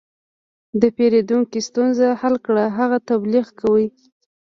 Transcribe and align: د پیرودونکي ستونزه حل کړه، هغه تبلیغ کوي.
د 0.81 0.83
پیرودونکي 0.95 1.59
ستونزه 1.67 2.07
حل 2.21 2.35
کړه، 2.45 2.65
هغه 2.79 2.97
تبلیغ 3.09 3.45
کوي. 3.61 3.87